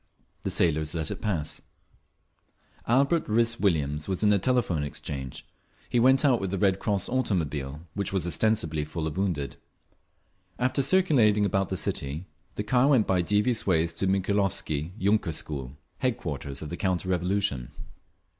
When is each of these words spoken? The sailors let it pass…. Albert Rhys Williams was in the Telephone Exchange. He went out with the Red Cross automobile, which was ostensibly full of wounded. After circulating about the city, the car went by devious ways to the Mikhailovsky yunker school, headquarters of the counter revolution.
The 0.41 0.49
sailors 0.49 0.95
let 0.95 1.11
it 1.11 1.21
pass…. 1.21 1.61
Albert 2.87 3.27
Rhys 3.27 3.59
Williams 3.59 4.07
was 4.07 4.23
in 4.23 4.29
the 4.29 4.39
Telephone 4.39 4.83
Exchange. 4.83 5.45
He 5.89 5.99
went 5.99 6.25
out 6.25 6.41
with 6.41 6.49
the 6.49 6.57
Red 6.57 6.79
Cross 6.79 7.07
automobile, 7.07 7.81
which 7.93 8.11
was 8.11 8.25
ostensibly 8.25 8.83
full 8.83 9.05
of 9.05 9.15
wounded. 9.15 9.57
After 10.57 10.81
circulating 10.81 11.45
about 11.45 11.69
the 11.69 11.77
city, 11.77 12.25
the 12.55 12.63
car 12.63 12.87
went 12.87 13.05
by 13.05 13.21
devious 13.21 13.67
ways 13.67 13.93
to 13.93 14.07
the 14.07 14.11
Mikhailovsky 14.19 14.89
yunker 14.99 15.33
school, 15.35 15.77
headquarters 15.99 16.63
of 16.63 16.69
the 16.69 16.77
counter 16.77 17.07
revolution. 17.07 17.69